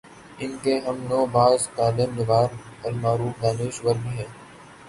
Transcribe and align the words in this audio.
ان 0.39 0.55
کے 0.63 0.73
ہم 0.79 0.95
نوا 1.09 1.25
بعض 1.31 1.67
کالم 1.75 2.09
نگار 2.19 2.49
المعروف 2.83 3.41
دانش 3.41 3.83
ور 3.85 3.95
بھی 4.03 4.17
ہیں۔ 4.17 4.31